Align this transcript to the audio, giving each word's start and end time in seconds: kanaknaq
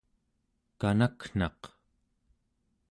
kanaknaq 0.79 1.61